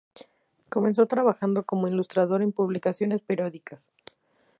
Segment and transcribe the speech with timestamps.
[0.69, 3.91] Comenzó trabajando como ilustrador en publicaciones periódicas.